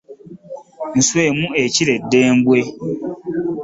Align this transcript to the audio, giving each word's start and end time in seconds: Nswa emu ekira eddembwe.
Nswa 0.97 1.19
emu 1.27 1.47
ekira 1.63 1.91
eddembwe. 1.99 2.59